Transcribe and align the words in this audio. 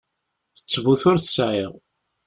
Ttbut 0.57 1.01
ur 1.09 1.17
t-sεiɣ. 1.19 1.71